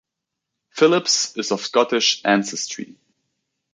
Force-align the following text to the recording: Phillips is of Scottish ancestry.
Phillips 0.71 1.37
is 1.37 1.51
of 1.51 1.61
Scottish 1.61 2.25
ancestry. 2.25 2.95